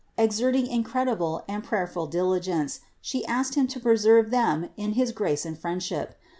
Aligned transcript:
Exerting 0.17 0.65
incredible 0.65 1.43
and 1.47 1.63
prayerful 1.63 2.07
diligence 2.07 2.79
She 3.01 3.23
asked 3.27 3.53
Him 3.53 3.67
to 3.67 3.79
preserve 3.79 4.31
them 4.31 4.69
in 4.75 4.93
his 4.93 5.11
grace 5.11 5.45
and 5.45 5.55
friendship. 5.55 6.17